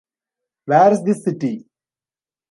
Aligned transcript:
Where 0.65 0.91
is 0.93 1.03
this 1.03 1.23
City? 1.23 1.63